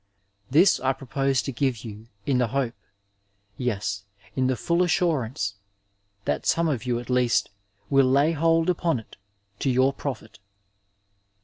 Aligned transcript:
This 0.49 0.79
I 0.79 0.93
propose 0.93 1.43
to 1.43 1.51
give 1.51 1.85
you 1.85 2.07
in 2.25 2.39
the 2.39 2.47
hope, 2.47 2.73
yes, 3.55 4.03
in 4.35 4.47
the 4.47 4.55
full 4.55 4.81
assurance, 4.81 5.53
that 6.25 6.43
some 6.47 6.67
of 6.67 6.87
you 6.87 6.97
at 6.99 7.07
least 7.11 7.51
will 7.87 8.07
lay 8.07 8.31
hold 8.31 8.67
upon 8.67 8.97
it 8.97 9.15
to 9.59 9.69
your 9.69 9.93
profit. 9.93 10.39